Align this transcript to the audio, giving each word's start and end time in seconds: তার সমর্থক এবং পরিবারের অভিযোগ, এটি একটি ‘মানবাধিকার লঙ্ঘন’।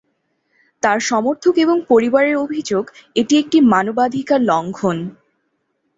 তার 0.83 0.99
সমর্থক 1.01 1.53
এবং 1.57 1.77
পরিবারের 1.87 2.35
অভিযোগ, 2.35 2.83
এটি 3.15 3.33
একটি 3.37 3.57
‘মানবাধিকার 3.71 4.39
লঙ্ঘন’। 4.41 4.97